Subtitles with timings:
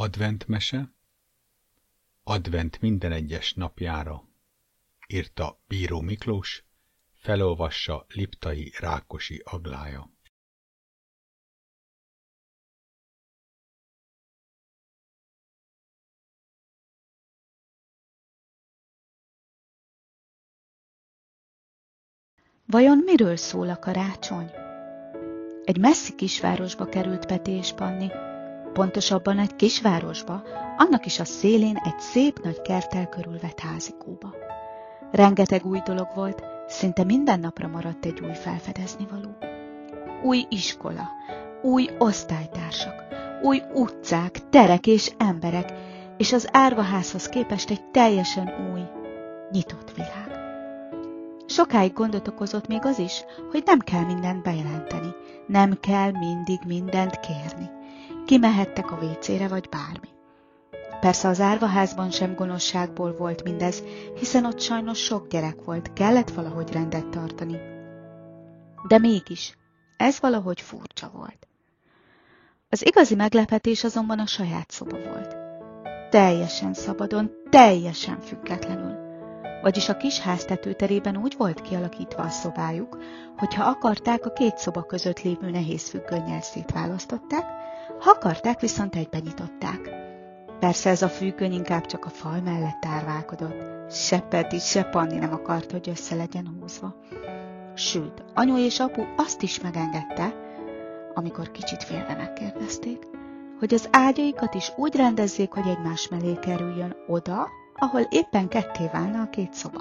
[0.00, 0.92] Adventmese
[2.22, 4.28] Advent minden egyes napjára
[5.06, 6.64] írta Bíró Miklós,
[7.14, 10.10] felolvassa Liptai Rákosi Aglája.
[22.66, 24.50] Vajon miről szól a karácsony?
[25.64, 28.27] Egy messzi kisvárosba került Peti és Panni,
[28.78, 30.42] pontosabban egy kisvárosba,
[30.76, 34.34] annak is a szélén egy szép nagy kertel körülvett házikóba.
[35.10, 39.36] Rengeteg új dolog volt, szinte minden napra maradt egy új felfedezni való.
[40.22, 41.08] Új iskola,
[41.62, 42.94] új osztálytársak,
[43.42, 45.72] új utcák, terek és emberek,
[46.16, 48.80] és az árvaházhoz képest egy teljesen új,
[49.50, 50.40] nyitott világ.
[51.46, 55.14] Sokáig gondot okozott még az is, hogy nem kell mindent bejelenteni,
[55.46, 57.76] nem kell mindig mindent kérni.
[58.28, 60.08] Kimehettek a vécére vagy bármi.
[61.00, 63.82] Persze az árvaházban sem gonoszságból volt mindez,
[64.18, 67.58] hiszen ott sajnos sok gyerek volt, kellett valahogy rendet tartani.
[68.88, 69.56] De mégis,
[69.96, 71.48] ez valahogy furcsa volt.
[72.68, 75.36] Az igazi meglepetés azonban a saját szoba volt.
[76.10, 78.96] Teljesen szabadon, teljesen függetlenül.
[79.62, 82.98] Vagyis a kis ház tetőterében úgy volt kialakítva a szobájuk,
[83.36, 87.58] hogy ha akarták, a két szoba között lévő nehéz függönnyel szétválasztották,
[88.00, 89.90] ha akarták, viszont egyben nyitották.
[90.60, 93.90] Persze ez a függöny inkább csak a fal mellett árválkodott.
[93.90, 96.94] Se Peti, se Panni nem akart, hogy össze legyen húzva.
[97.74, 100.34] Sőt, anyu és apu azt is megengedte,
[101.14, 103.06] amikor kicsit félve megkérdezték,
[103.58, 109.20] hogy az ágyaikat is úgy rendezzék, hogy egymás mellé kerüljön oda, ahol éppen ketté válna
[109.22, 109.80] a két szoba.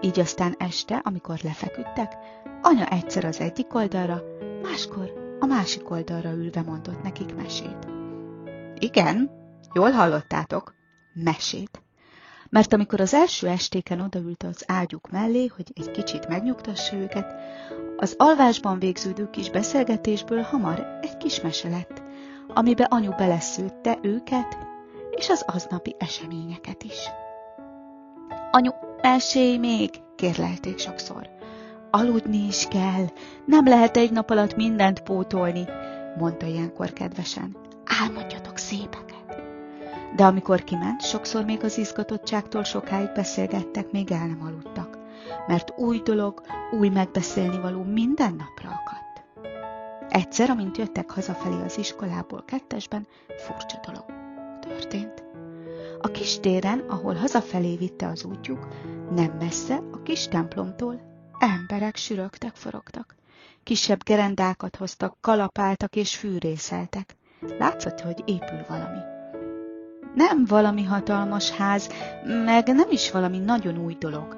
[0.00, 2.16] Így aztán este, amikor lefeküdtek,
[2.62, 4.22] anya egyszer az egyik oldalra,
[4.62, 7.86] máskor a másik oldalra ülve mondott nekik mesét.
[8.78, 9.30] Igen,
[9.74, 10.74] jól hallottátok,
[11.14, 11.82] mesét.
[12.50, 17.34] Mert amikor az első estéken odaült az ágyuk mellé, hogy egy kicsit megnyugtassa őket,
[17.96, 22.02] az alvásban végződő kis beszélgetésből hamar egy kis mese lett,
[22.48, 24.58] amibe anyu beleszőtte őket
[25.10, 27.08] és az aznapi eseményeket is.
[28.50, 28.70] Anyu,
[29.02, 31.37] mesélj még, kérlelték sokszor.
[31.90, 33.06] Aludni is kell,
[33.44, 35.64] nem lehet egy nap alatt mindent pótolni,
[36.18, 37.56] mondta ilyenkor kedvesen.
[38.02, 39.42] Álmodjatok szépeket.
[40.16, 44.98] De amikor kiment, sokszor még az izgatottságtól sokáig beszélgettek, még el nem aludtak,
[45.46, 46.42] mert új dolog,
[46.78, 49.24] új megbeszélni való minden napra akadt.
[50.08, 53.06] Egyszer, amint jöttek hazafelé az iskolából kettesben,
[53.36, 54.04] furcsa dolog
[54.60, 55.24] történt.
[56.00, 58.66] A kis téren, ahol hazafelé vitte az útjuk,
[59.14, 61.07] nem messze, a kis templomtól,
[61.38, 63.16] emberek sürögtek, forogtak.
[63.62, 67.16] Kisebb gerendákat hoztak, kalapáltak és fűrészeltek.
[67.58, 69.00] Látszott, hogy épül valami.
[70.14, 71.90] Nem valami hatalmas ház,
[72.44, 74.36] meg nem is valami nagyon új dolog.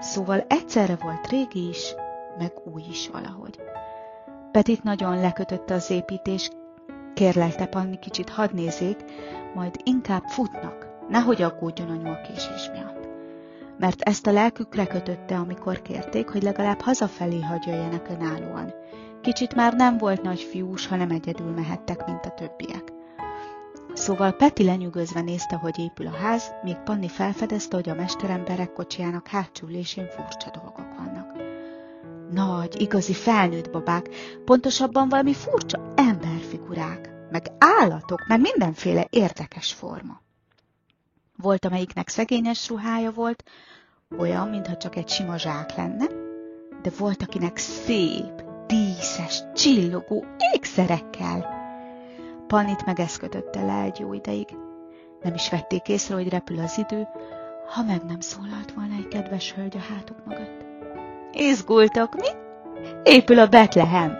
[0.00, 1.94] Szóval egyszerre volt régi is,
[2.38, 3.58] meg új is valahogy.
[4.52, 6.50] Petit nagyon lekötötte az építés,
[7.14, 8.54] kérlelte Panni kicsit hadd
[9.54, 13.03] majd inkább futnak, nehogy aggódjon anyu a késés miatt.
[13.78, 18.72] Mert ezt a lelkükre kötötte, amikor kérték, hogy legalább hazafelé hagy jöjjenek önállóan.
[19.20, 22.92] Kicsit már nem volt nagy fiús, hanem egyedül mehettek, mint a többiek.
[23.92, 29.26] Szóval Peti lenyűgözve nézte, hogy épül a ház, míg Panni felfedezte, hogy a mesteremberek kocsijának
[29.26, 31.32] hátsó ülésén furcsa dolgok vannak.
[32.30, 34.08] Nagy, igazi felnőtt babák,
[34.44, 40.23] pontosabban valami furcsa emberfigurák meg állatok, meg mindenféle érdekes forma.
[41.36, 43.44] Volt, amelyiknek szegényes ruhája volt,
[44.18, 46.06] olyan, mintha csak egy sima zsák lenne,
[46.82, 51.46] de volt, akinek szép, díszes, csillogó ékszerekkel.
[52.46, 54.48] Panit megeszkötötte le egy jó ideig.
[55.22, 57.06] Nem is vették észre, hogy repül az idő,
[57.74, 60.64] ha meg nem szólalt volna egy kedves hölgy a hátuk mögött.
[61.32, 62.28] Izgultak, mi?
[63.02, 64.18] Épül a Betlehem.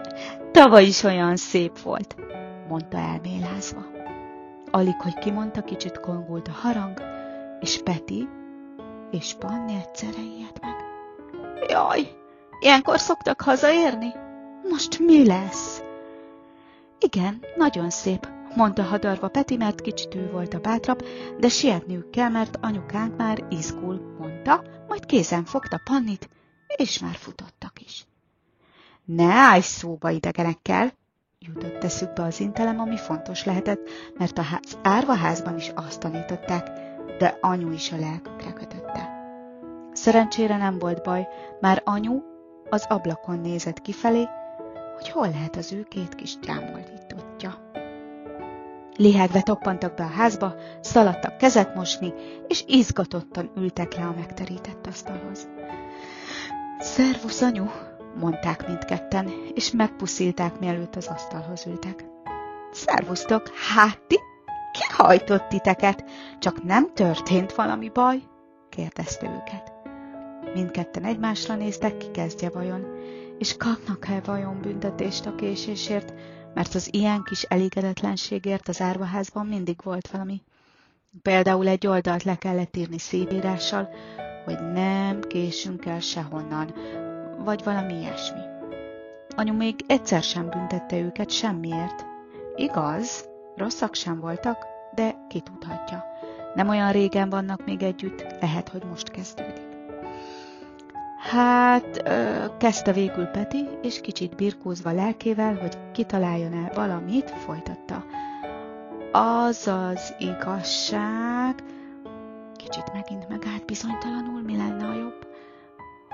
[0.51, 2.15] Tavaly is olyan szép volt
[2.67, 3.94] mondta elmélázva.
[4.75, 7.01] Alig, hogy kimondta, kicsit kongult a harang,
[7.59, 8.27] és Peti
[9.11, 10.75] és Panni egyszerre ijedt meg.
[11.69, 12.15] Jaj,
[12.59, 14.13] ilyenkor szoktak hazaérni?
[14.69, 15.81] Most mi lesz?
[16.99, 21.05] Igen, nagyon szép, mondta hadarva Peti, mert kicsit ő volt a bátrabb,
[21.39, 26.29] de sietniük kell, mert anyukánk már izgul, mondta, majd kézen fogta Pannit,
[26.75, 28.05] és már futottak is.
[29.05, 30.93] Ne állj szóba idegenekkel,
[31.39, 36.69] jutott eszükbe az intelem, ami fontos lehetett, mert a ház, árvaházban is azt tanították,
[37.17, 39.09] de anyu is a lelkükre kötötte.
[39.93, 41.27] Szerencsére nem volt baj,
[41.61, 42.21] már anyu
[42.69, 44.27] az ablakon nézett kifelé,
[44.95, 47.71] hogy hol lehet az ő két kis trámoldítottja.
[48.95, 52.13] Lihegve toppantak be a házba, szaladtak kezet mosni,
[52.47, 55.47] és izgatottan ültek le a megterített asztalhoz.
[56.79, 57.65] Szervusz, anyu!
[58.15, 62.05] Mondták mindketten, és megpuszíták, mielőtt az asztalhoz ültek.
[62.71, 64.19] Szervusztok, hát ti?
[64.93, 66.03] Hajtott titeket?
[66.39, 68.21] Csak nem történt valami baj?
[68.69, 69.73] kérdezte őket.
[70.53, 72.85] Mindketten egymásra néztek, ki kezdje vajon,
[73.37, 76.13] és kapnak-e vajon büntetést a késésért,
[76.53, 80.41] mert az ilyen kis elégedetlenségért az árvaházban mindig volt valami.
[81.21, 83.89] Például egy oldalt le kellett írni szívírással,
[84.45, 86.73] hogy nem késünk el sehonnan,
[87.45, 88.39] vagy valami ilyesmi.
[89.35, 92.05] Anyu még egyszer sem büntette őket semmiért.
[92.55, 94.57] Igaz, rosszak sem voltak,
[94.95, 96.03] de ki tudhatja.
[96.53, 99.63] Nem olyan régen vannak még együtt, lehet, hogy most kezdődik.
[101.31, 108.05] Hát, ö, kezdte végül Peti, és kicsit birkózva lelkével, hogy kitaláljon el valamit, folytatta.
[109.11, 111.63] Az az igazság,
[112.55, 115.27] kicsit megint megállt bizonytalanul, mi lenne a jobb,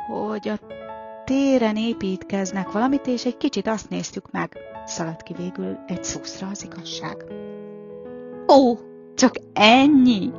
[0.08, 0.81] hogy a
[1.32, 4.58] téren építkeznek valamit, és egy kicsit azt néztük meg.
[4.86, 7.26] Szaladt ki végül egy szuszra az igazság.
[8.48, 8.78] Ó,
[9.16, 10.32] csak ennyi,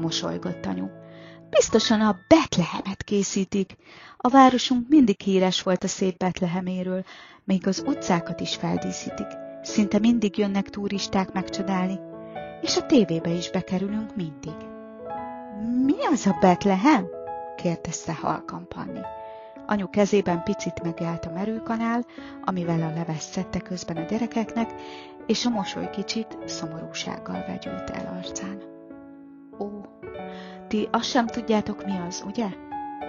[0.00, 0.86] mosolygott anyu.
[1.50, 3.76] Biztosan a Betlehemet készítik.
[4.16, 7.04] A városunk mindig híres volt a szép Betleheméről,
[7.44, 9.28] még az utcákat is feldíszítik.
[9.62, 11.98] Szinte mindig jönnek turisták megcsodálni,
[12.62, 14.56] és a tévébe is bekerülünk mindig.
[15.84, 17.06] Mi az a Betlehem?
[17.56, 19.00] kérdezte halkan Panni.
[19.70, 22.04] Anyu kezében picit megállt a merőkanál,
[22.44, 24.72] amivel a leves szedte közben a gyerekeknek,
[25.26, 28.62] és a mosoly kicsit szomorúsággal vegyült el arcán.
[29.58, 29.66] Ó,
[30.68, 32.46] ti azt sem tudjátok, mi az, ugye?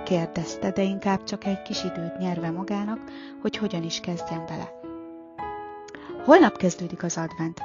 [0.04, 3.00] kérdezte, de inkább csak egy kis időt nyerve magának,
[3.42, 4.72] hogy hogyan is kezdjen bele.
[6.26, 7.62] Holnap kezdődik az advent.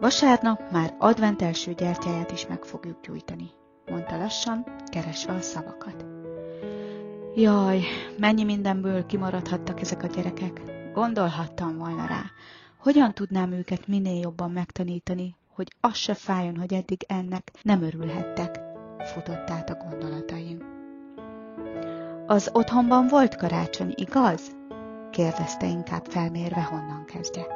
[0.00, 3.50] Vasárnap már advent első gyertyáját is meg fogjuk gyújtani,
[3.90, 6.09] mondta lassan, keresve a szavakat.
[7.34, 7.82] Jaj,
[8.18, 10.62] mennyi mindenből kimaradhattak ezek a gyerekek.
[10.92, 12.22] Gondolhattam volna rá.
[12.78, 18.60] Hogyan tudnám őket minél jobban megtanítani, hogy az se fájjon, hogy eddig ennek nem örülhettek,
[18.98, 20.58] futott át a gondolataim.
[22.26, 24.56] Az otthonban volt karácsony, igaz?
[25.10, 27.46] kérdezte inkább felmérve, honnan kezdje.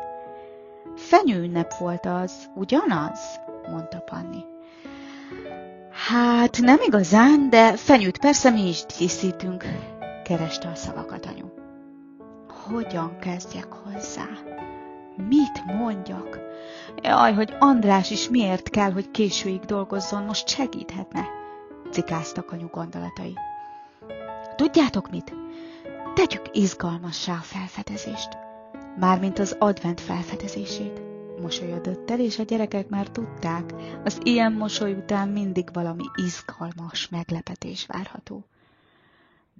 [0.96, 3.20] Fenyőünnep volt az, ugyanaz?
[3.70, 4.53] mondta Panni.
[6.08, 9.64] Hát nem igazán, de fenyőt persze mi is díszítünk,
[10.24, 11.46] kereste a szavakat anyu.
[12.48, 14.26] Hogyan kezdjek hozzá?
[15.28, 16.38] Mit mondjak?
[17.02, 21.26] Jaj, hogy András is miért kell, hogy későig dolgozzon, most segíthetne,
[21.90, 23.34] cikáztak anyu gondolatai.
[24.56, 25.34] Tudjátok mit?
[26.14, 28.28] Tegyük izgalmassá a felfedezést,
[28.98, 35.28] mármint az advent felfedezését mosolyodott el, és a gyerekek már tudták, az ilyen mosoly után
[35.28, 38.44] mindig valami izgalmas meglepetés várható.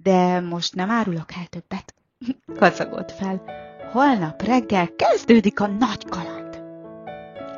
[0.03, 1.93] De most nem árulok el többet.
[2.59, 3.43] Kacagott fel.
[3.91, 6.63] Holnap reggel kezdődik a nagy kaland.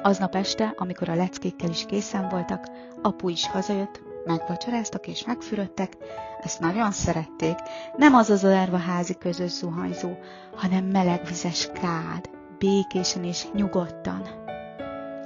[0.02, 2.68] Aznap este, amikor a leckékkel is készen voltak,
[3.02, 5.98] apu is hazajött, megvacsoráztak és megfürödtek,
[6.42, 7.56] ezt nagyon szerették,
[7.98, 10.10] nem az az a házi közös zuhanyzó,
[10.56, 14.21] hanem melegvizes kád, békésen és nyugodtan.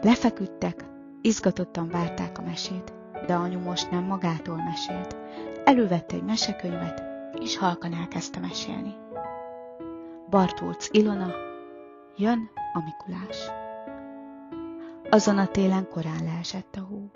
[0.01, 0.85] Lefeküdtek,
[1.21, 2.93] izgatottan várták a mesét,
[3.27, 5.17] de anyu most nem magától mesélt.
[5.63, 7.03] Elővette egy mesekönyvet,
[7.39, 8.95] és halkan elkezdte mesélni.
[10.29, 11.31] Bartolc Ilona,
[12.17, 13.37] jön a Mikulás.
[15.09, 17.11] Azon a télen korán leesett a hó.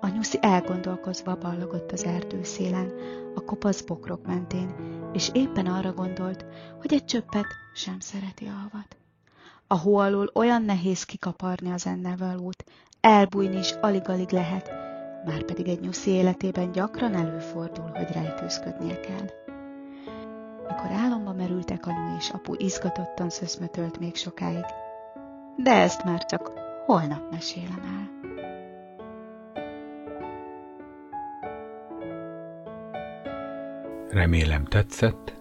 [0.00, 2.92] A nyuszi elgondolkozva ballagott az erdőszélen,
[3.34, 4.74] a kopasz bokrok mentén,
[5.12, 6.44] és éppen arra gondolt,
[6.80, 8.99] hogy egy csöppet sem szereti a havat.
[9.72, 12.64] A alól olyan nehéz kikaparni az ennevalót,
[13.00, 14.70] elbújni is alig-alig lehet,
[15.24, 19.26] már pedig egy nyuszi életében gyakran előfordul, hogy rejtőzködnie kell.
[20.68, 24.64] Mikor álomba merültek anyu és apu izgatottan szöszmötölt még sokáig,
[25.56, 26.52] de ezt már csak
[26.86, 28.08] holnap mesélem el.
[34.08, 35.34] Remélem tetszett,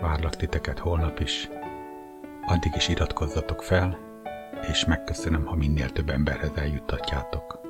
[0.00, 1.48] várlak titeket holnap is.
[2.46, 3.98] Addig is iratkozzatok fel,
[4.70, 7.60] és megköszönöm, ha minél több emberhez eljuttatjátok.